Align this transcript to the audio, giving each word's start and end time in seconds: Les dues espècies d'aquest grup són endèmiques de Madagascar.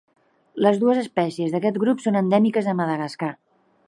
Les 0.65 0.77
dues 0.83 1.01
espècies 1.01 1.53
d'aquest 1.55 1.77
grup 1.83 2.01
són 2.05 2.17
endèmiques 2.21 2.71
de 2.71 2.75
Madagascar. 2.81 3.31